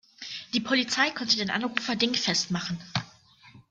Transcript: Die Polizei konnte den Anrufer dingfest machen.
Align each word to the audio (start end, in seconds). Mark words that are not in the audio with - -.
Die 0.55 0.59
Polizei 0.59 1.11
konnte 1.11 1.35
den 1.37 1.51
Anrufer 1.51 1.95
dingfest 1.95 2.49
machen. 2.49 2.79